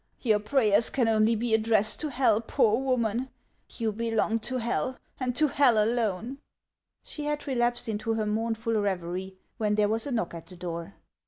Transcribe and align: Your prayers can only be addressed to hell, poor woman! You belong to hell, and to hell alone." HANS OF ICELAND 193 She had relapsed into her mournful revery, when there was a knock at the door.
Your 0.23 0.39
prayers 0.39 0.89
can 0.89 1.07
only 1.07 1.35
be 1.35 1.53
addressed 1.53 1.99
to 1.99 2.09
hell, 2.09 2.41
poor 2.41 2.81
woman! 2.81 3.29
You 3.69 3.91
belong 3.93 4.39
to 4.39 4.57
hell, 4.57 4.97
and 5.19 5.35
to 5.35 5.45
hell 5.47 5.73
alone." 5.77 6.37
HANS 6.37 6.37
OF 6.37 7.11
ICELAND 7.11 7.23
193 7.23 7.23
She 7.23 7.25
had 7.25 7.47
relapsed 7.47 7.87
into 7.87 8.13
her 8.15 8.25
mournful 8.25 8.73
revery, 8.81 9.35
when 9.59 9.75
there 9.75 9.87
was 9.87 10.07
a 10.07 10.11
knock 10.11 10.33
at 10.33 10.47
the 10.47 10.55
door. 10.55 10.95